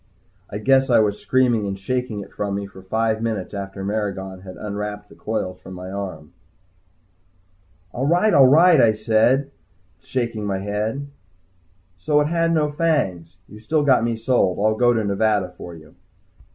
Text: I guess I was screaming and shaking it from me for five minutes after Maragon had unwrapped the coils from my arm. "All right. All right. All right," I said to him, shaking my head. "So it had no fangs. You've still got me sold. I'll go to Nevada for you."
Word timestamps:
I 0.49 0.57
guess 0.57 0.89
I 0.89 0.97
was 0.97 1.19
screaming 1.19 1.67
and 1.67 1.77
shaking 1.77 2.21
it 2.21 2.33
from 2.33 2.55
me 2.55 2.65
for 2.65 2.81
five 2.81 3.21
minutes 3.21 3.53
after 3.53 3.83
Maragon 3.85 4.41
had 4.41 4.57
unwrapped 4.57 5.09
the 5.09 5.15
coils 5.15 5.61
from 5.61 5.75
my 5.75 5.91
arm. 5.91 6.33
"All 7.91 8.07
right. 8.07 8.33
All 8.33 8.47
right. 8.47 8.77
All 8.77 8.79
right," 8.79 8.81
I 8.81 8.93
said 8.95 9.39
to 9.39 9.43
him, 9.43 9.51
shaking 9.99 10.43
my 10.47 10.57
head. 10.57 11.05
"So 11.99 12.19
it 12.19 12.29
had 12.29 12.51
no 12.51 12.71
fangs. 12.71 13.37
You've 13.47 13.61
still 13.61 13.83
got 13.83 14.03
me 14.03 14.15
sold. 14.17 14.57
I'll 14.57 14.73
go 14.75 14.91
to 14.91 15.03
Nevada 15.03 15.53
for 15.55 15.75
you." 15.75 15.93